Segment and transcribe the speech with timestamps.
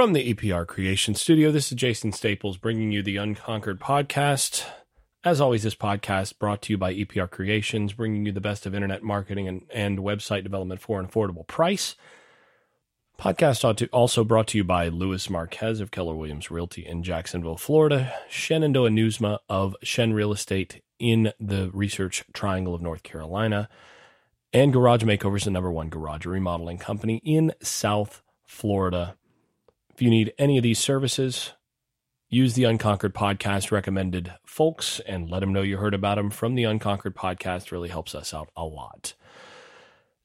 [0.00, 4.64] From the EPR Creation Studio, this is Jason Staples bringing you the Unconquered podcast.
[5.24, 8.74] As always, this podcast brought to you by EPR Creations, bringing you the best of
[8.74, 11.96] internet marketing and, and website development for an affordable price.
[13.18, 18.14] Podcast also brought to you by Louis Marquez of Keller Williams Realty in Jacksonville, Florida,
[18.30, 23.68] Shenandoah Newsma of Shen Real Estate in the Research Triangle of North Carolina,
[24.50, 29.16] and Garage Makeovers, the number one garage remodeling company in South Florida.
[30.00, 31.52] If you need any of these services,
[32.30, 36.54] use the Unconquered podcast recommended folks and let them know you heard about them from
[36.54, 37.70] the Unconquered podcast.
[37.70, 39.12] Really helps us out a lot.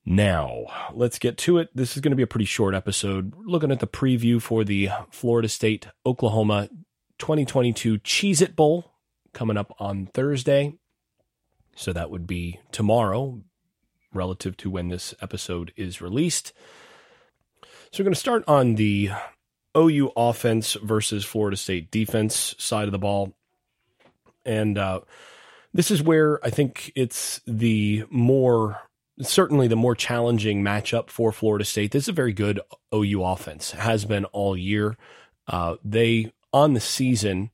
[0.05, 1.71] Now, let's get to it.
[1.75, 3.33] This is going to be a pretty short episode.
[3.35, 6.69] looking at the preview for the Florida State Oklahoma
[7.17, 8.93] 2022 Cheez It Bowl
[9.33, 10.77] coming up on Thursday.
[11.75, 13.41] So that would be tomorrow,
[14.13, 16.53] relative to when this episode is released.
[17.91, 19.09] So we're going to start on the
[19.75, 23.33] OU offense versus Florida State defense side of the ball.
[24.45, 25.01] And uh,
[25.73, 28.79] this is where I think it's the more,
[29.21, 31.91] certainly the more challenging matchup for Florida State.
[31.91, 32.59] This is a very good
[32.93, 34.97] OU offense, has been all year.
[35.47, 37.51] Uh, they, on the season,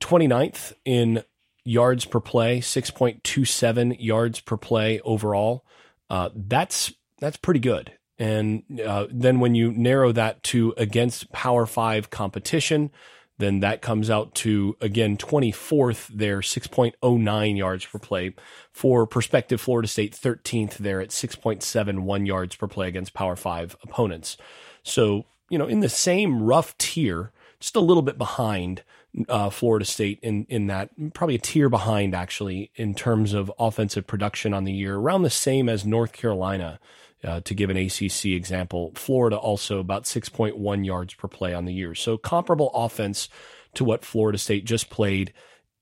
[0.00, 1.22] 29th in
[1.64, 5.64] yards per play, 6.27 yards per play overall.
[6.08, 7.92] Uh, that's that's pretty good.
[8.18, 12.90] And uh, then when you narrow that to against Power Five competition,
[13.38, 18.34] then that comes out to again 24th there, 6.09 yards per play.
[18.72, 24.36] For perspective, Florida State 13th there at 6.71 yards per play against Power Five opponents.
[24.82, 28.82] So you know in the same rough tier, just a little bit behind
[29.28, 34.06] uh, Florida State in in that probably a tier behind actually in terms of offensive
[34.06, 36.78] production on the year, around the same as North Carolina
[37.24, 41.72] uh, to give an ACC example, Florida also about 6.1 yards per play on the
[41.72, 41.94] year.
[41.94, 43.28] So comparable offense
[43.74, 45.32] to what Florida State just played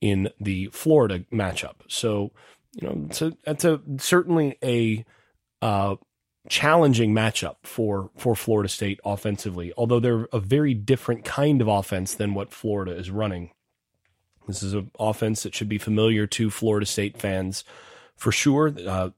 [0.01, 1.77] in the Florida matchup.
[1.89, 2.33] So,
[2.73, 5.05] you know, so that's a certainly a
[5.63, 5.97] uh,
[6.49, 9.73] challenging matchup for for Florida State offensively.
[9.77, 13.51] Although they're a very different kind of offense than what Florida is running.
[14.47, 17.65] This is an offense that should be familiar to Florida State fans
[18.17, 18.75] for sure.
[18.87, 19.11] Uh,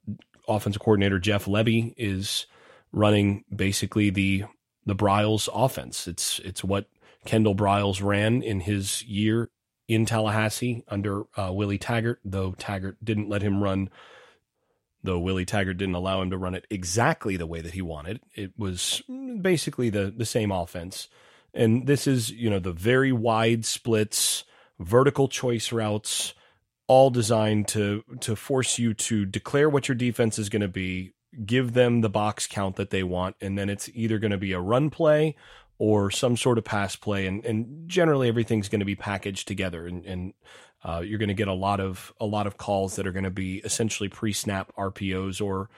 [0.48, 2.46] offensive coordinator Jeff Lebby is
[2.92, 4.44] running basically the
[4.84, 6.06] the Briles offense.
[6.06, 6.88] It's it's what
[7.24, 9.50] Kendall Briles ran in his year
[9.88, 13.90] in Tallahassee under uh, Willie Taggart, though Taggart didn't let him run.
[15.02, 18.20] Though Willie Taggart didn't allow him to run it exactly the way that he wanted,
[18.34, 19.02] it was
[19.40, 21.08] basically the the same offense.
[21.54, 24.44] And this is you know the very wide splits,
[24.78, 26.34] vertical choice routes,
[26.88, 31.12] all designed to to force you to declare what your defense is going to be,
[31.44, 34.52] give them the box count that they want, and then it's either going to be
[34.52, 35.34] a run play
[35.78, 39.86] or some sort of pass play, and and generally everything's going to be packaged together,
[39.86, 40.34] and and
[40.84, 43.24] uh, you're going to get a lot of a lot of calls that are going
[43.24, 45.68] to be essentially pre-snap RPOs or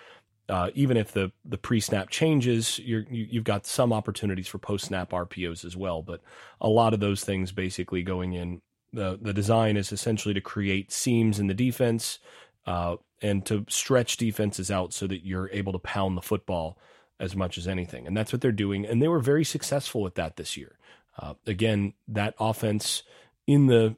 [0.49, 5.11] uh, even if the the pre-snap changes, you're, you, have got some opportunities for post-snap
[5.11, 6.03] RPOs as well.
[6.03, 6.23] But
[6.61, 10.93] a lot of those things basically going in the the design is essentially to create
[10.93, 12.19] seams in the defense
[12.67, 16.79] uh, and to stretch defenses out so that you're able to pound the football
[17.21, 18.07] as much as anything.
[18.07, 18.87] And that's what they're doing.
[18.87, 20.79] And they were very successful with that this year.
[21.19, 23.03] Uh, again, that offense
[23.47, 23.97] in the,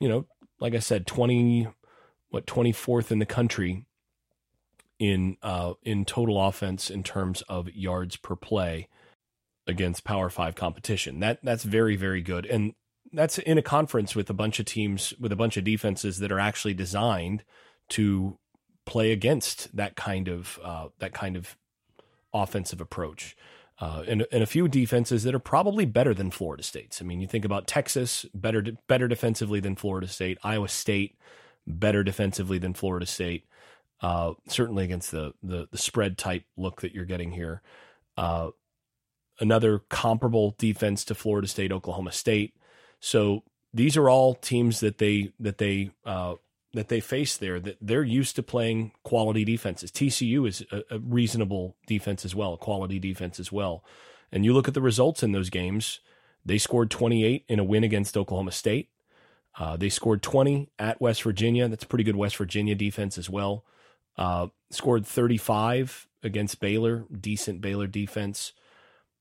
[0.00, 0.26] you know,
[0.58, 1.68] like I said, 20,
[2.30, 3.84] what, 24th in the country
[4.98, 8.88] in, uh, in total offense in terms of yards per play
[9.66, 11.20] against power five competition.
[11.20, 12.46] That, that's very, very good.
[12.46, 12.74] And
[13.12, 16.32] that's in a conference with a bunch of teams with a bunch of defenses that
[16.32, 17.44] are actually designed
[17.90, 18.38] to
[18.86, 21.56] play against that kind of uh, that kind of
[22.32, 23.36] offensive approach.
[23.78, 27.02] Uh, and, and a few defenses that are probably better than Florida State's.
[27.02, 30.38] I mean, you think about Texas, better better defensively than Florida State.
[30.44, 31.16] Iowa State,
[31.66, 33.44] better defensively than Florida State.
[34.00, 37.62] Uh, certainly against the, the, the spread type look that you're getting here.
[38.16, 38.50] Uh,
[39.38, 42.54] another comparable defense to Florida State, Oklahoma State.
[43.02, 43.42] So
[43.74, 46.36] these are all teams that they that they uh,
[46.72, 49.90] that they face there that they're used to playing quality defenses.
[49.90, 53.84] TCU is a, a, reasonable defense as well, a quality defense as well.
[54.30, 56.00] And you look at the results in those games.
[56.44, 58.88] They scored 28 in a win against Oklahoma State.
[59.58, 61.68] Uh, they scored 20 at West Virginia.
[61.68, 63.64] That's a pretty good West Virginia defense as well.
[64.16, 68.52] Uh, scored 35 against Baylor, decent Baylor defense.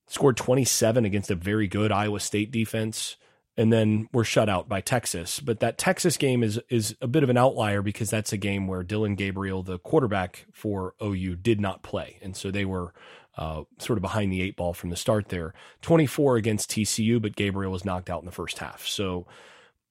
[0.08, 3.18] Scored 27 against a very good Iowa State defense
[3.62, 5.40] and then were shut out by Texas.
[5.40, 8.68] But that Texas game is is a bit of an outlier because that's a game
[8.68, 12.92] where Dillon Gabriel, the quarterback for OU, did not play, and so they were
[13.38, 15.54] uh, sort of behind the eight ball from the start there.
[15.82, 18.86] 24 against TCU, but Gabriel was knocked out in the first half.
[18.88, 19.26] So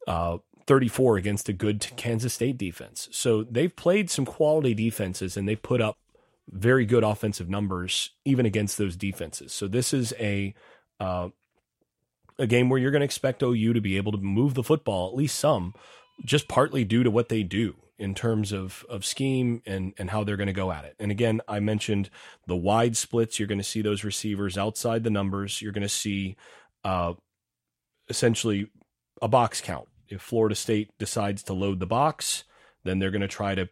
[0.06, 3.08] uh, 34 against a good Kansas State defense.
[3.12, 5.96] So they've played some quality defenses and they put up
[6.50, 9.52] very good offensive numbers even against those defenses.
[9.52, 10.54] So this is a
[10.98, 11.30] uh,
[12.40, 15.08] a game where you're going to expect OU to be able to move the football
[15.08, 15.74] at least some,
[16.24, 20.24] just partly due to what they do in terms of of scheme and and how
[20.24, 20.96] they're going to go at it.
[20.98, 22.08] And again, I mentioned
[22.46, 23.38] the wide splits.
[23.38, 25.60] You're going to see those receivers outside the numbers.
[25.60, 26.36] You're going to see
[26.82, 27.12] uh,
[28.08, 28.70] essentially
[29.20, 29.86] a box count.
[30.08, 32.44] If Florida State decides to load the box,
[32.84, 33.68] then they're going to try to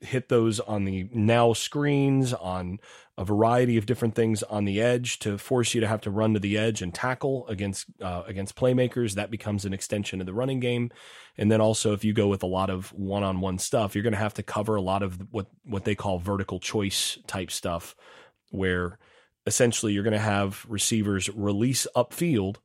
[0.00, 2.78] hit those on the now screens, on
[3.18, 6.32] a variety of different things on the edge to force you to have to run
[6.34, 9.14] to the edge and tackle against uh, against playmakers.
[9.14, 10.90] That becomes an extension of the running game.
[11.36, 14.02] And then also, if you go with a lot of one on one stuff, you're
[14.02, 17.50] going to have to cover a lot of what what they call vertical choice type
[17.50, 17.94] stuff,
[18.50, 18.98] where
[19.46, 22.56] essentially you're going to have receivers release upfield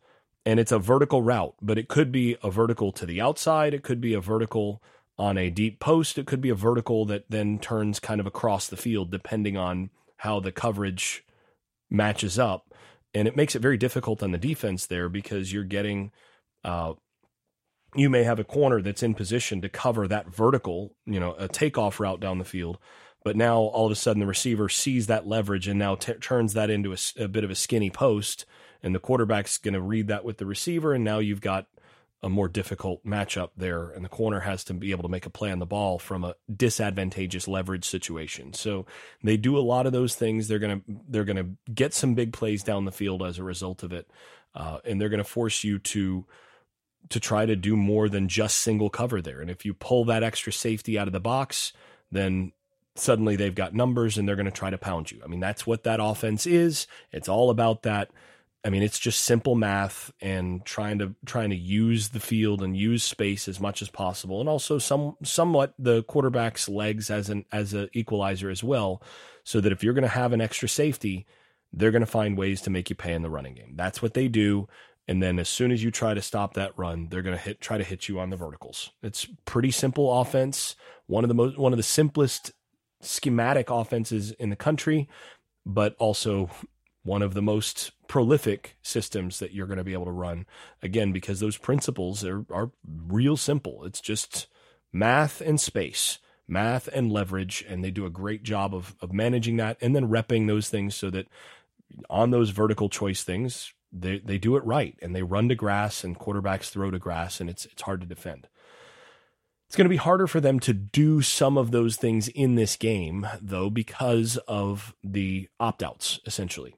[0.46, 3.84] and it's a vertical route, but it could be a vertical to the outside, it
[3.84, 4.82] could be a vertical
[5.18, 6.18] on a deep post.
[6.18, 9.90] It could be a vertical that then turns kind of across the field, depending on
[10.18, 11.26] how the coverage
[11.90, 12.74] matches up.
[13.14, 16.12] And it makes it very difficult on the defense there because you're getting,
[16.64, 16.94] uh,
[17.96, 21.48] you may have a corner that's in position to cover that vertical, you know, a
[21.48, 22.78] takeoff route down the field.
[23.24, 26.54] But now all of a sudden the receiver sees that leverage and now t- turns
[26.54, 28.46] that into a, a bit of a skinny post.
[28.84, 30.94] And the quarterback's going to read that with the receiver.
[30.94, 31.68] And now you've got
[32.26, 35.30] a more difficult matchup there, and the corner has to be able to make a
[35.30, 38.52] play on the ball from a disadvantageous leverage situation.
[38.52, 38.88] So
[39.24, 40.48] they do a lot of those things.
[40.48, 43.94] They're gonna they're gonna get some big plays down the field as a result of
[43.94, 44.10] it,
[44.56, 46.26] uh, and they're gonna force you to
[47.10, 49.40] to try to do more than just single cover there.
[49.40, 51.74] And if you pull that extra safety out of the box,
[52.12, 52.54] then
[52.96, 55.22] suddenly they've got numbers and they're going to try to pound you.
[55.24, 56.88] I mean, that's what that offense is.
[57.12, 58.10] It's all about that
[58.66, 62.76] I mean, it's just simple math and trying to trying to use the field and
[62.76, 67.46] use space as much as possible, and also some somewhat the quarterback's legs as an
[67.52, 69.04] as an equalizer as well,
[69.44, 71.28] so that if you're going to have an extra safety,
[71.72, 73.74] they're going to find ways to make you pay in the running game.
[73.76, 74.68] That's what they do.
[75.08, 77.62] And then as soon as you try to stop that run, they're going to hit
[77.62, 78.90] try to hit you on the verticals.
[79.04, 80.76] It's pretty simple offense.
[81.06, 82.52] One of the most one of the simplest
[83.02, 85.08] schematic offenses in the country,
[85.68, 86.50] but also
[87.04, 90.46] one of the most prolific systems that you're going to be able to run.
[90.82, 92.72] Again because those principles are, are
[93.08, 93.84] real simple.
[93.86, 94.48] It's just
[94.92, 99.58] math and space math and leverage and they do a great job of, of managing
[99.58, 101.28] that and then repping those things so that
[102.10, 106.04] on those vertical choice things they, they do it right and they run to grass
[106.04, 108.48] and quarterbacks throw to grass and it's it's hard to defend.
[109.68, 112.76] It's going to be harder for them to do some of those things in this
[112.76, 116.76] game though because of the opt-outs essentially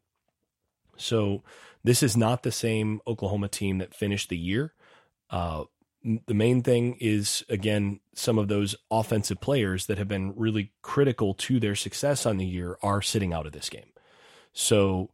[0.97, 1.43] so
[1.83, 4.73] this is not the same Oklahoma team that finished the year.
[5.29, 5.63] Uh,
[6.25, 11.33] the main thing is again some of those offensive players that have been really critical
[11.33, 13.91] to their success on the year are sitting out of this game.
[14.53, 15.11] So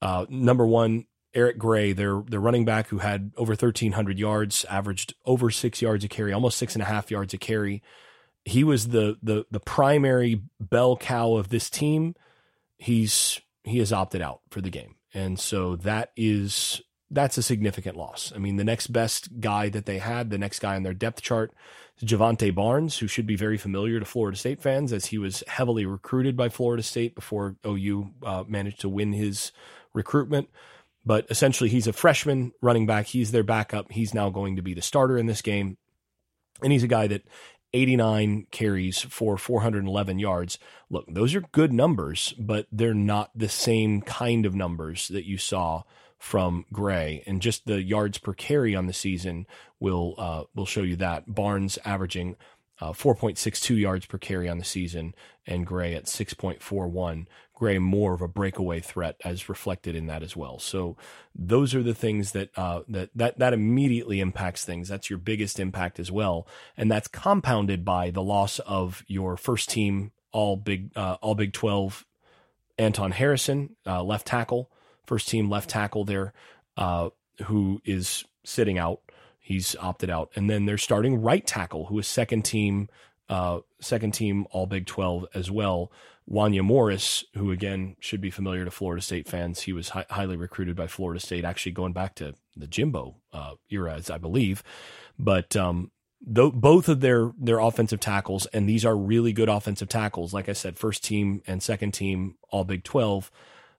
[0.00, 4.64] uh, number one, Eric Gray, their their running back who had over thirteen hundred yards,
[4.66, 7.82] averaged over six yards a carry, almost six and a half yards a carry.
[8.44, 12.14] He was the the the primary bell cow of this team.
[12.76, 14.96] He's he has opted out for the game.
[15.14, 18.32] And so that is that's a significant loss.
[18.34, 21.20] I mean, the next best guy that they had, the next guy on their depth
[21.20, 21.52] chart,
[22.02, 25.84] Jovantae Barnes, who should be very familiar to Florida State fans, as he was heavily
[25.84, 29.52] recruited by Florida State before OU uh, managed to win his
[29.92, 30.48] recruitment.
[31.04, 33.06] But essentially, he's a freshman running back.
[33.06, 33.92] He's their backup.
[33.92, 35.76] He's now going to be the starter in this game.
[36.62, 37.22] And he's a guy that
[37.74, 40.58] 89 carries for 411 yards.
[40.90, 45.38] Look, those are good numbers, but they're not the same kind of numbers that you
[45.38, 45.82] saw
[46.18, 47.22] from Gray.
[47.26, 49.46] And just the yards per carry on the season
[49.80, 52.36] will uh, will show you that Barnes averaging
[52.80, 55.14] uh, 4.62 yards per carry on the season,
[55.46, 57.26] and Gray at 6.41.
[57.62, 60.58] Gray more of a breakaway threat, as reflected in that as well.
[60.58, 60.96] So
[61.32, 64.88] those are the things that uh, that that that immediately impacts things.
[64.88, 69.70] That's your biggest impact as well, and that's compounded by the loss of your first
[69.70, 72.04] team All Big uh, All Big Twelve
[72.78, 74.68] Anton Harrison, uh, left tackle,
[75.06, 76.32] first team left tackle there,
[76.76, 77.10] uh,
[77.44, 79.00] who is sitting out.
[79.38, 80.30] He's opted out.
[80.34, 82.88] And then they're starting right tackle, who is second team
[83.28, 85.90] uh, second team All Big 12 as well.
[86.30, 90.36] Wanya Morris, who again should be familiar to Florida State fans, he was hi- highly
[90.36, 94.62] recruited by Florida State, actually going back to the Jimbo uh, era, as I believe.
[95.18, 95.90] But um,
[96.24, 100.32] th- both of their their offensive tackles, and these are really good offensive tackles.
[100.32, 103.30] Like I said, first team and second team All Big 12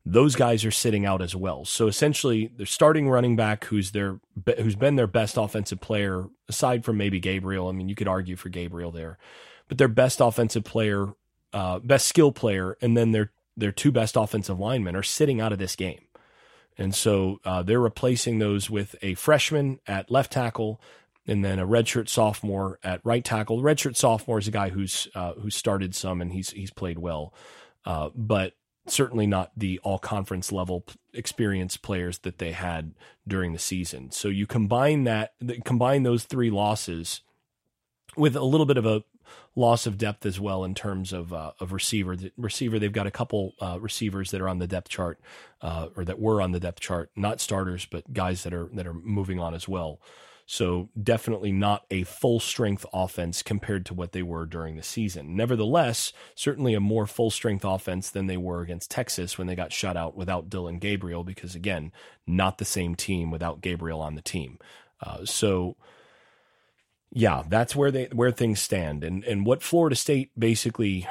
[0.06, 1.64] those guys are sitting out as well.
[1.64, 4.20] So essentially, their starting running back, who's their
[4.58, 7.70] who's been their best offensive player, aside from maybe Gabriel.
[7.70, 9.18] I mean, you could argue for Gabriel there,
[9.70, 11.14] but their best offensive player,
[11.54, 15.54] uh, best skill player, and then their their two best offensive linemen are sitting out
[15.54, 16.02] of this game,
[16.78, 20.82] and so uh, they're replacing those with a freshman at left tackle.
[21.26, 23.56] And then a redshirt sophomore at right tackle.
[23.56, 27.00] The redshirt sophomore is a guy who's uh, who started some and he's he's played
[27.00, 27.34] well,
[27.86, 28.56] uh, but
[28.88, 32.94] certainly not the all conference level experience players that they had
[33.28, 34.12] during the season.
[34.12, 37.22] So you combine that, combine those three losses
[38.18, 39.04] with a little bit of a
[39.56, 42.16] loss of depth as well in terms of uh, of receiver.
[42.16, 45.20] The receiver, they've got a couple uh, receivers that are on the depth chart,
[45.62, 48.88] uh, or that were on the depth chart, not starters, but guys that are that
[48.88, 50.00] are moving on as well.
[50.54, 55.36] So definitely not a full strength offense compared to what they were during the season.
[55.36, 59.74] Nevertheless, certainly a more full strength offense than they were against Texas when they got
[59.74, 61.92] shut out without Dillon Gabriel, because again,
[62.28, 64.60] not the same team without Gabriel on the team.
[65.02, 65.76] Uh, so
[67.10, 71.08] yeah, that's where they where things stand, and and what Florida State basically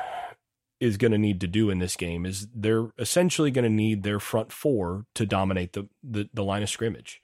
[0.78, 4.04] is going to need to do in this game is they're essentially going to need
[4.04, 7.20] their front four to dominate the, the, the line of scrimmage.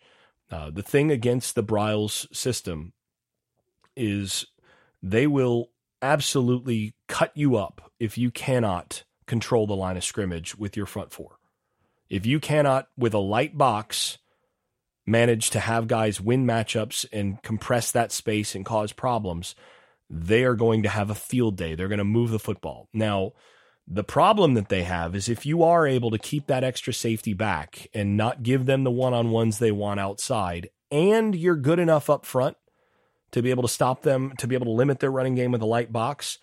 [0.51, 2.93] Uh, the thing against the Briles system
[3.97, 4.47] is
[5.03, 10.77] they will absolutely cut you up if you cannot control the line of scrimmage with
[10.77, 11.39] your front four.
[12.09, 14.19] If you cannot, with a light box,
[15.07, 19.55] manage to have guys win matchups and compress that space and cause problems,
[20.09, 21.75] they are going to have a field day.
[21.75, 22.89] They're going to move the football.
[22.95, 23.33] Now,
[23.91, 27.33] the problem that they have is if you are able to keep that extra safety
[27.33, 31.79] back and not give them the one on ones they want outside, and you're good
[31.79, 32.57] enough up front
[33.31, 35.63] to be able to stop them, to be able to limit their running game with
[35.63, 36.39] a light box,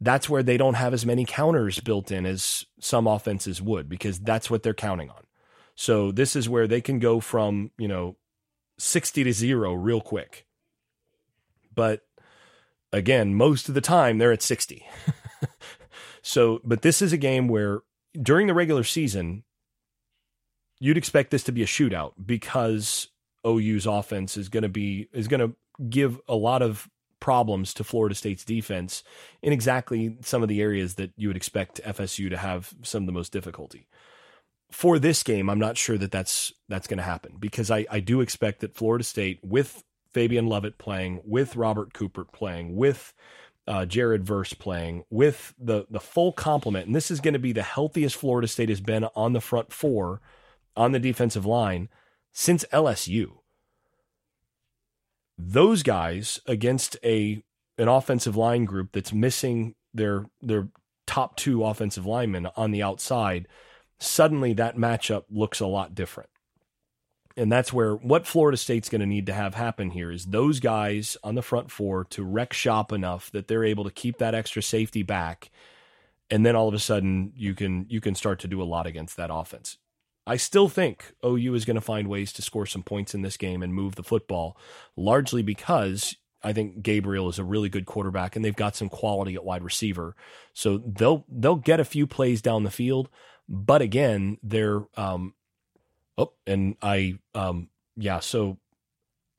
[0.00, 4.18] that's where they don't have as many counters built in as some offenses would because
[4.18, 5.24] that's what they're counting on.
[5.74, 8.16] So this is where they can go from, you know,
[8.78, 10.46] 60 to 0 real quick.
[11.74, 12.02] But
[12.92, 14.86] again, most of the time they're at 60.
[16.22, 17.80] So, but this is a game where
[18.20, 19.44] during the regular season,
[20.78, 23.08] you'd expect this to be a shootout because
[23.46, 25.56] OU's offense is going to be is going to
[25.88, 26.88] give a lot of
[27.20, 29.04] problems to Florida State's defense
[29.42, 33.06] in exactly some of the areas that you would expect FSU to have some of
[33.06, 33.86] the most difficulty.
[34.70, 38.00] For this game, I'm not sure that that's that's going to happen because I, I
[38.00, 43.14] do expect that Florida State with Fabian Lovett playing, with Robert Cooper playing, with
[43.66, 47.52] uh, Jared Verse playing with the the full complement, and this is going to be
[47.52, 50.20] the healthiest Florida State has been on the front four
[50.76, 51.88] on the defensive line
[52.32, 53.38] since LSU.
[55.38, 57.42] Those guys against a
[57.78, 60.68] an offensive line group that's missing their their
[61.06, 63.46] top two offensive linemen on the outside,
[63.98, 66.30] suddenly that matchup looks a lot different.
[67.36, 70.60] And that's where what Florida State's going to need to have happen here is those
[70.60, 74.34] guys on the front four to wreck shop enough that they're able to keep that
[74.34, 75.50] extra safety back.
[76.30, 78.86] And then all of a sudden you can you can start to do a lot
[78.86, 79.78] against that offense.
[80.26, 83.36] I still think OU is going to find ways to score some points in this
[83.36, 84.56] game and move the football,
[84.96, 89.34] largely because I think Gabriel is a really good quarterback and they've got some quality
[89.34, 90.14] at wide receiver.
[90.52, 93.08] So they'll they'll get a few plays down the field,
[93.48, 95.34] but again, they're um,
[96.18, 98.20] Oh, and I, um, yeah.
[98.20, 98.58] So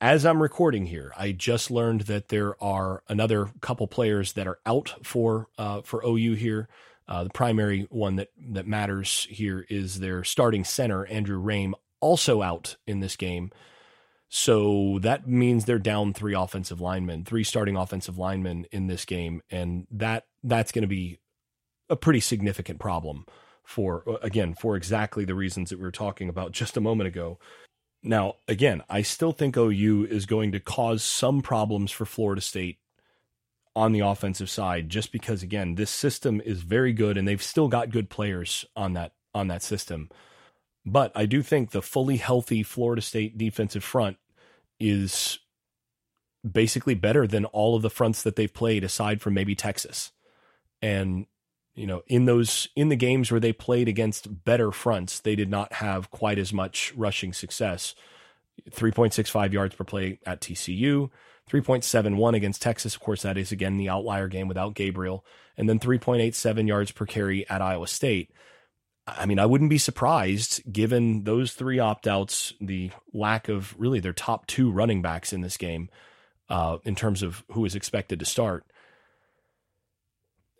[0.03, 4.59] as I'm recording here, I just learned that there are another couple players that are
[4.65, 6.67] out for uh, for OU here.
[7.07, 12.41] Uh, the primary one that that matters here is their starting center Andrew Raym, also
[12.41, 13.51] out in this game.
[14.27, 19.41] So that means they're down three offensive linemen, three starting offensive linemen in this game,
[19.49, 21.19] and that that's going to be
[21.89, 23.25] a pretty significant problem
[23.63, 27.07] for uh, again for exactly the reasons that we were talking about just a moment
[27.07, 27.39] ago.
[28.05, 32.79] Now, again, I still think OU is going to cause some problems for Florida State
[33.75, 37.67] on the offensive side just because again, this system is very good and they've still
[37.69, 40.09] got good players on that on that system.
[40.85, 44.17] But I do think the fully healthy Florida State defensive front
[44.79, 45.39] is
[46.49, 50.11] basically better than all of the fronts that they've played aside from maybe Texas.
[50.81, 51.25] And
[51.75, 55.49] you know, in those in the games where they played against better fronts, they did
[55.49, 57.95] not have quite as much rushing success.
[58.69, 61.09] 3.65 yards per play at TCU,
[61.49, 62.95] 3.71 against Texas.
[62.95, 65.25] Of course, that is again the outlier game without Gabriel.
[65.57, 68.31] And then 3.87 yards per carry at Iowa State.
[69.05, 73.99] I mean, I wouldn't be surprised given those three opt outs, the lack of really
[73.99, 75.89] their top two running backs in this game
[76.49, 78.65] uh, in terms of who is expected to start.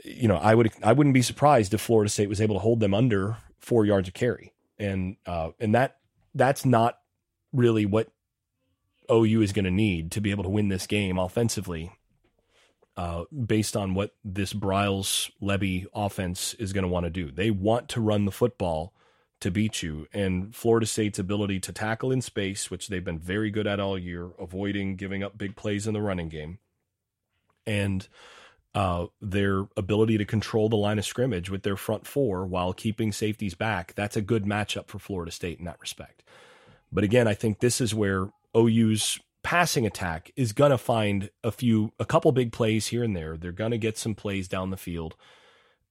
[0.03, 2.79] You know, I would I wouldn't be surprised if Florida State was able to hold
[2.79, 5.97] them under four yards of carry, and uh, and that
[6.35, 6.99] that's not
[7.53, 8.09] really what
[9.11, 11.91] OU is going to need to be able to win this game offensively,
[12.97, 17.31] uh, based on what this Briles Lebby offense is going to want to do.
[17.31, 18.93] They want to run the football
[19.39, 23.51] to beat you, and Florida State's ability to tackle in space, which they've been very
[23.51, 26.59] good at all year, avoiding giving up big plays in the running game,
[27.65, 28.07] and
[28.75, 33.11] uh, their ability to control the line of scrimmage with their front four while keeping
[33.11, 33.93] safeties back.
[33.95, 36.23] That's a good matchup for Florida State in that respect.
[36.91, 41.51] But again, I think this is where OU's passing attack is going to find a
[41.51, 43.37] few, a couple big plays here and there.
[43.37, 45.15] They're going to get some plays down the field,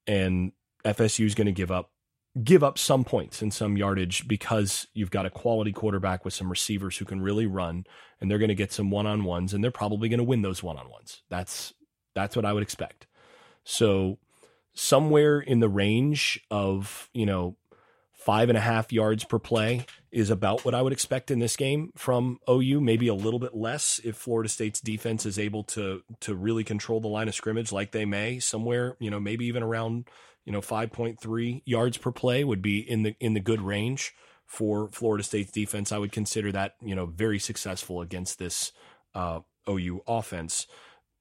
[0.06, 0.52] and
[0.84, 1.90] FSU is going to give up
[2.42, 6.48] give up some points and some yardage because you've got a quality quarterback with some
[6.48, 7.84] receivers who can really run,
[8.20, 10.40] and they're going to get some one on ones, and they're probably going to win
[10.40, 11.22] those one on ones.
[11.28, 11.74] That's
[12.14, 13.06] that's what I would expect.
[13.64, 14.18] So
[14.74, 17.56] somewhere in the range of you know
[18.12, 21.56] five and a half yards per play is about what I would expect in this
[21.56, 22.80] game from OU.
[22.80, 27.00] Maybe a little bit less if Florida State's defense is able to to really control
[27.00, 28.38] the line of scrimmage like they may.
[28.38, 30.08] Somewhere, you know, maybe even around
[30.44, 34.14] you know 5.3 yards per play would be in the in the good range
[34.46, 35.92] for Florida State's defense.
[35.92, 38.72] I would consider that you know very successful against this
[39.14, 40.66] uh, OU offense.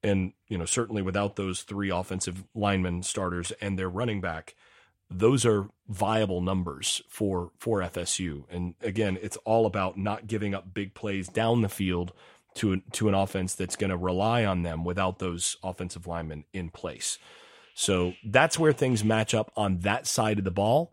[0.04, 4.56] And you know certainly without those three offensive linemen starters and their running back,
[5.10, 8.46] those are viable numbers for for FSU.
[8.50, 12.14] And again, it's all about not giving up big plays down the field
[12.56, 16.70] to to an offense that's going to rely on them without those offensive linemen in
[16.70, 17.18] place.
[17.74, 20.92] So that's where things match up on that side of the ball.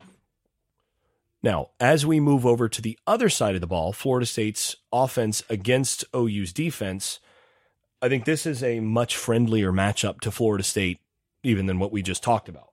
[1.43, 5.43] Now, as we move over to the other side of the ball, Florida State's offense
[5.49, 7.21] against OU's defense,
[8.01, 11.01] I think this is a much friendlier matchup to Florida State
[11.43, 12.69] even than what we just talked about.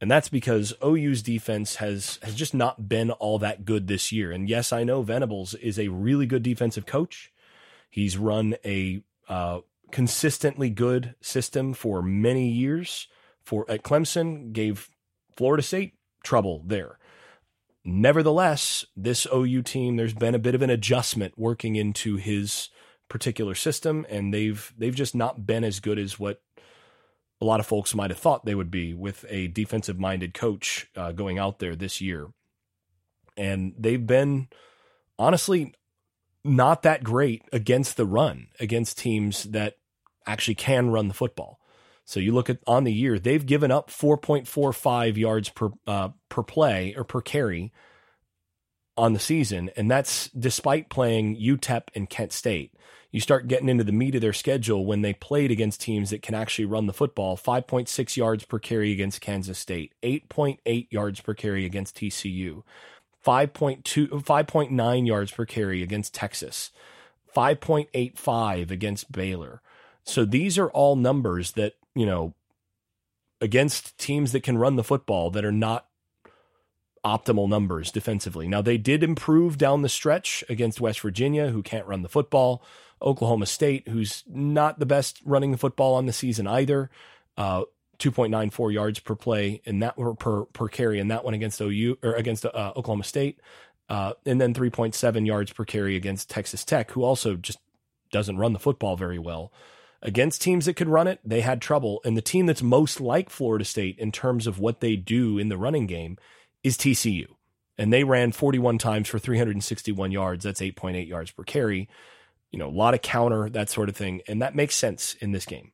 [0.00, 4.32] And that's because OU's defense has has just not been all that good this year.
[4.32, 7.32] And yes, I know Venables is a really good defensive coach.
[7.88, 9.60] He's run a uh,
[9.92, 13.06] consistently good system for many years.
[13.44, 14.90] For at Clemson, gave
[15.36, 16.98] Florida State trouble there.
[17.84, 22.70] Nevertheless, this OU team, there's been a bit of an adjustment working into his
[23.12, 26.40] particular system, and they've they've just not been as good as what
[27.42, 30.88] a lot of folks might have thought they would be with a defensive minded coach
[30.96, 32.28] uh, going out there this year.
[33.36, 34.48] And they've been
[35.18, 35.74] honestly
[36.42, 39.74] not that great against the run, against teams that
[40.26, 41.60] actually can run the football.
[42.06, 46.42] So you look at on the year, they've given up 4.45 yards per uh, per
[46.42, 47.72] play or per carry
[48.96, 52.72] on the season, and that's despite playing UTEP and Kent State
[53.12, 56.22] you start getting into the meat of their schedule when they played against teams that
[56.22, 61.34] can actually run the football 5.6 yards per carry against Kansas State, 8.8 yards per
[61.34, 62.62] carry against TCU,
[63.24, 66.70] 5.2, 5.9 yards per carry against Texas,
[67.36, 69.60] 5.85 against Baylor.
[70.04, 72.34] So these are all numbers that, you know,
[73.42, 75.86] against teams that can run the football that are not
[77.04, 78.48] optimal numbers defensively.
[78.48, 82.62] Now, they did improve down the stretch against West Virginia, who can't run the football.
[83.02, 86.90] Oklahoma State, who's not the best running the football on the season either.
[87.36, 87.62] Uh,
[87.98, 92.14] 2.94 yards per play in that per per carry in that one against OU or
[92.14, 93.38] against uh, Oklahoma State,
[93.88, 97.58] uh, and then 3.7 yards per carry against Texas Tech, who also just
[98.10, 99.52] doesn't run the football very well.
[100.02, 102.00] Against teams that could run it, they had trouble.
[102.04, 105.48] And the team that's most like Florida State in terms of what they do in
[105.48, 106.18] the running game
[106.64, 107.26] is TCU.
[107.78, 110.44] And they ran 41 times for 361 yards.
[110.44, 111.88] That's 8.8 yards per carry
[112.52, 114.20] you know, a lot of counter, that sort of thing.
[114.28, 115.72] And that makes sense in this game.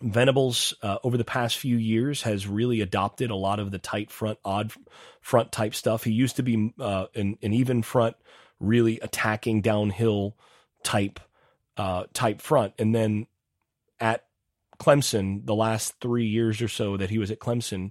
[0.00, 4.10] Venables, uh, over the past few years, has really adopted a lot of the tight
[4.10, 4.72] front, odd
[5.20, 6.04] front type stuff.
[6.04, 8.16] He used to be uh, an, an even front,
[8.60, 10.36] really attacking downhill
[10.82, 11.20] type
[11.76, 12.74] uh, type front.
[12.78, 13.26] And then
[13.98, 14.24] at
[14.78, 17.90] Clemson, the last three years or so that he was at Clemson,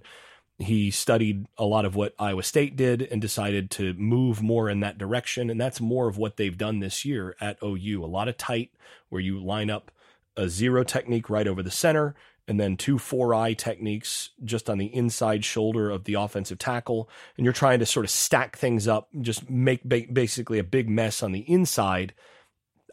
[0.60, 4.80] he studied a lot of what Iowa State did and decided to move more in
[4.80, 5.50] that direction.
[5.50, 8.04] And that's more of what they've done this year at OU.
[8.04, 8.72] A lot of tight,
[9.08, 9.90] where you line up
[10.36, 12.14] a zero technique right over the center,
[12.46, 17.08] and then two four eye techniques just on the inside shoulder of the offensive tackle.
[17.36, 20.88] And you're trying to sort of stack things up, just make ba- basically a big
[20.88, 22.12] mess on the inside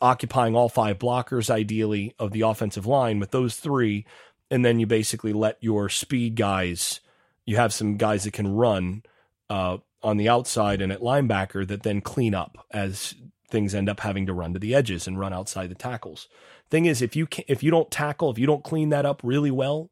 [0.01, 4.05] occupying all five blockers, ideally, of the offensive line with those three.
[4.49, 6.99] And then you basically let your speed guys,
[7.47, 9.01] you have some guys that can run
[9.49, 13.15] uh, on the outside and at linebacker that then clean up as
[13.49, 16.27] things end up having to run to the edges and run outside the tackles.
[16.69, 19.49] Thing is, if you if you don't tackle, if you don't clean that up really
[19.49, 19.89] well,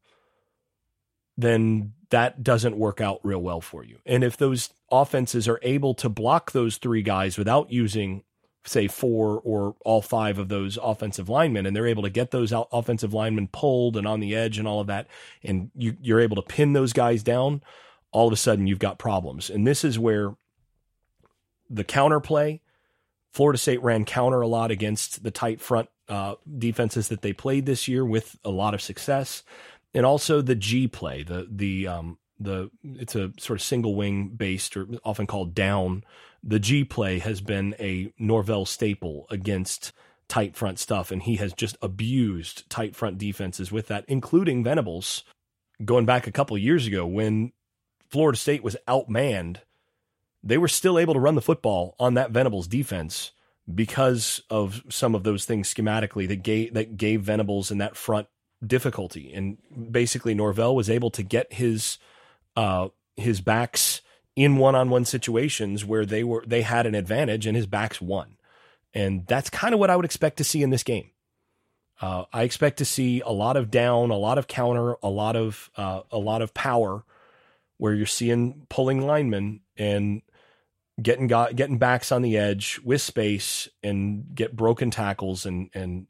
[1.36, 3.98] then that doesn't work out real well for you.
[4.04, 8.22] And if those offenses are able to block those three guys without using,
[8.66, 12.52] say, four or all five of those offensive linemen, and they're able to get those
[12.52, 15.06] offensive linemen pulled and on the edge and all of that,
[15.42, 17.62] and you, you're able to pin those guys down,
[18.12, 19.50] all of a sudden you've got problems.
[19.50, 20.34] And this is where
[21.70, 22.60] the counter play.
[23.32, 27.66] Florida State ran counter a lot against the tight front uh, defenses that they played
[27.66, 29.42] this year with a lot of success
[29.96, 34.28] and also the G play, the the um the it's a sort of single wing
[34.28, 36.04] based or often called down.
[36.48, 39.92] The G play has been a Norvell staple against
[40.28, 45.24] tight front stuff, and he has just abused tight front defenses with that, including Venables.
[45.84, 47.52] Going back a couple years ago when
[48.08, 49.56] Florida State was outmanned,
[50.42, 53.32] they were still able to run the football on that Venables defense
[53.72, 58.28] because of some of those things schematically that gave that gave Venables and that front
[58.64, 59.32] difficulty.
[59.32, 59.58] And
[59.90, 61.98] basically, Norvell was able to get his
[62.56, 64.00] uh, his backs
[64.36, 68.00] in one on one situations where they were they had an advantage and his backs
[68.00, 68.36] won.
[68.94, 71.10] And that's kind of what I would expect to see in this game.
[72.00, 75.34] Uh, I expect to see a lot of down, a lot of counter, a lot
[75.34, 77.04] of uh, a lot of power,
[77.78, 80.20] where you're seeing pulling linemen and
[81.00, 86.06] getting got, getting backs on the edge with space and get broken tackles and and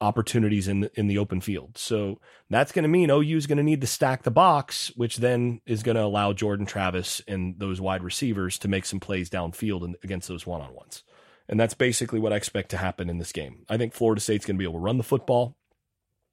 [0.00, 1.78] opportunities in in the open field.
[1.78, 5.16] So that's going to mean OU is going to need to stack the box, which
[5.16, 9.30] then is going to allow Jordan Travis and those wide receivers to make some plays
[9.30, 11.02] downfield and against those one on ones.
[11.48, 13.64] And that's basically what I expect to happen in this game.
[13.68, 15.56] I think Florida State's going to be able to run the football,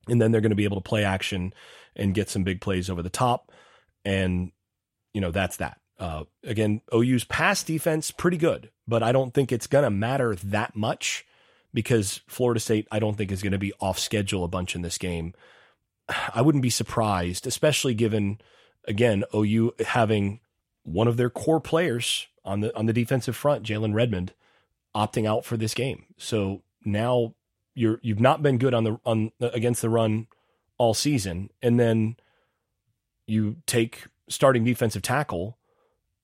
[0.07, 1.53] and then they're going to be able to play action
[1.95, 3.51] and get some big plays over the top.
[4.03, 4.51] And
[5.13, 5.77] you know that's that.
[5.99, 10.35] Uh, again, OU's pass defense pretty good, but I don't think it's going to matter
[10.35, 11.25] that much
[11.73, 14.81] because Florida State, I don't think, is going to be off schedule a bunch in
[14.81, 15.33] this game.
[16.33, 18.39] I wouldn't be surprised, especially given,
[18.87, 20.39] again, OU having
[20.83, 24.33] one of their core players on the on the defensive front, Jalen Redmond,
[24.95, 26.05] opting out for this game.
[26.17, 27.33] So now
[27.73, 30.27] you're you've not been good on the on against the run
[30.77, 32.17] all season, and then
[33.25, 35.57] you take starting defensive tackle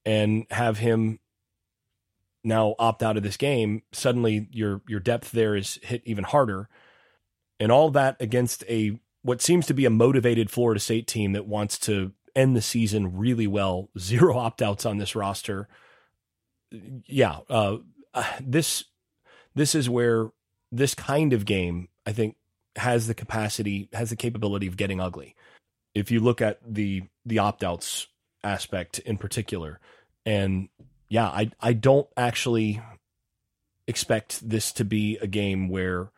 [0.05, 1.19] and have him
[2.43, 6.69] now opt out of this game, suddenly your your depth there is hit even harder.
[7.60, 11.45] And all that against a what seems to be a motivated Florida State team that
[11.45, 13.89] wants to end the season really well.
[13.99, 15.67] Zero opt outs on this roster.
[17.06, 17.78] Yeah, uh,
[18.41, 18.86] this
[19.56, 20.32] this is where
[20.71, 22.36] this kind of game I think
[22.75, 25.36] has the capacity, has the capability of getting ugly.
[25.93, 28.08] If you look at the the opt outs
[28.43, 29.80] aspect in particular,
[30.25, 30.69] and
[31.10, 32.82] yeah, I I don't actually
[33.88, 36.12] expect this to be a game where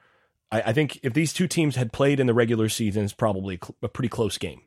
[0.51, 3.59] I, I think if these two teams had played in the regular season, it's probably
[3.81, 4.61] a pretty close game.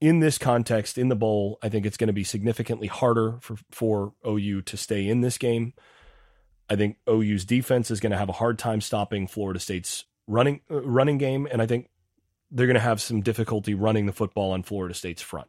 [0.00, 3.56] In this context, in the bowl, I think it's going to be significantly harder for,
[3.70, 5.72] for OU to stay in this game.
[6.68, 10.60] I think OU's defense is going to have a hard time stopping Florida State's running
[10.70, 11.88] uh, running game, and I think
[12.50, 15.48] they're going to have some difficulty running the football on Florida State's front.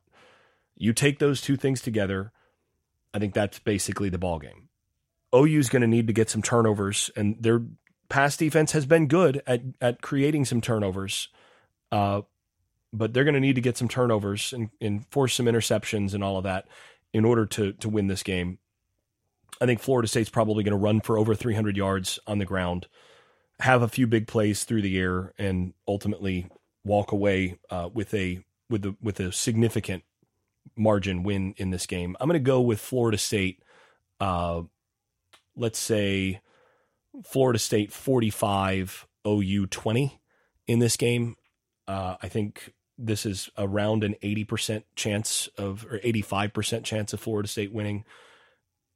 [0.77, 2.31] You take those two things together,
[3.15, 4.67] I think that's basically the ball game.
[5.33, 7.61] OU is going to need to get some turnovers, and their
[8.09, 11.29] pass defense has been good at at creating some turnovers.
[11.93, 12.21] Uh,
[12.91, 16.23] but they're going to need to get some turnovers and, and force some interceptions and
[16.23, 16.67] all of that
[17.13, 18.59] in order to to win this game.
[19.61, 22.87] I think Florida State's probably going to run for over 300 yards on the ground,
[23.61, 26.49] have a few big plays through the air, and ultimately
[26.83, 30.03] walk away uh, with a with a with a significant
[30.75, 32.15] margin win in this game.
[32.19, 33.61] I'm going to go with Florida State.
[34.19, 34.63] Uh,
[35.55, 36.41] let's say
[37.23, 40.19] Florida State 45, OU 20
[40.67, 41.35] in this game.
[41.87, 47.47] Uh, I think this is around an 80% chance of, or 85% chance of Florida
[47.47, 48.05] State winning.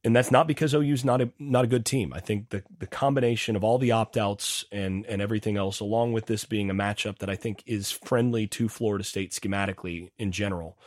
[0.02, 2.14] And that's not because OU's not a not a good team.
[2.14, 6.14] I think the the combination of all the opt outs and and everything else, along
[6.14, 10.32] with this being a matchup that I think is friendly to Florida State schematically in
[10.32, 10.78] general,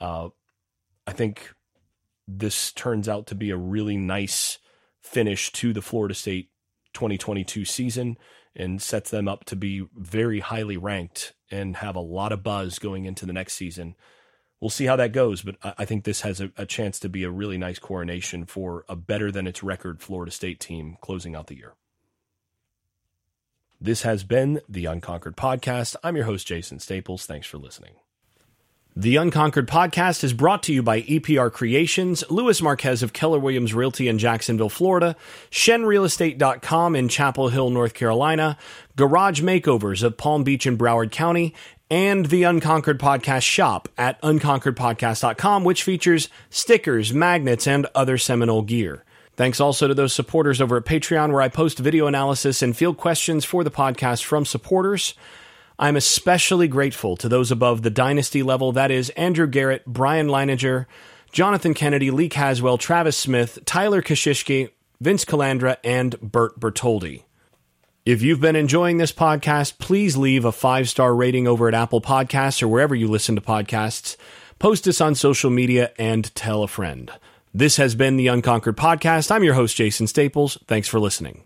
[0.00, 0.28] uh,
[1.06, 1.54] I think
[2.26, 4.58] this turns out to be a really nice
[5.00, 6.50] finish to the Florida State
[6.92, 8.16] 2022 season
[8.54, 12.78] and sets them up to be very highly ranked and have a lot of buzz
[12.78, 13.94] going into the next season.
[14.60, 17.24] We'll see how that goes, but I think this has a, a chance to be
[17.24, 21.46] a really nice coronation for a better than its record Florida State team closing out
[21.46, 21.74] the year.
[23.80, 25.96] This has been the Unconquered Podcast.
[26.04, 27.24] I'm your host, Jason Staples.
[27.24, 27.94] Thanks for listening.
[28.96, 33.72] The Unconquered Podcast is brought to you by EPR Creations, Louis Marquez of Keller Williams
[33.72, 35.14] Realty in Jacksonville, Florida,
[35.52, 38.58] ShenRealEstate.com in Chapel Hill, North Carolina,
[38.96, 41.54] Garage Makeovers of Palm Beach and Broward County,
[41.88, 49.04] and the Unconquered Podcast shop at unconqueredpodcast.com, which features stickers, magnets, and other Seminole gear.
[49.36, 52.96] Thanks also to those supporters over at Patreon, where I post video analysis and field
[52.96, 55.14] questions for the podcast from supporters.
[55.80, 60.84] I'm especially grateful to those above the dynasty level that is, Andrew Garrett, Brian Leininger,
[61.32, 67.22] Jonathan Kennedy, Lee Caswell, Travis Smith, Tyler Kashishki, Vince Calandra, and Bert Bertoldi.
[68.04, 72.02] If you've been enjoying this podcast, please leave a five star rating over at Apple
[72.02, 74.18] Podcasts or wherever you listen to podcasts.
[74.58, 77.10] Post us on social media and tell a friend.
[77.54, 79.30] This has been the Unconquered Podcast.
[79.30, 80.58] I'm your host, Jason Staples.
[80.66, 81.44] Thanks for listening.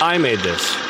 [0.00, 0.87] I made this.